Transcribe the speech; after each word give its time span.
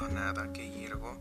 atonada 0.00 0.50
que 0.52 0.66
hiergo. 0.66 1.14